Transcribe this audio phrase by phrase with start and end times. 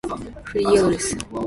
[0.45, 1.15] フリーアドレス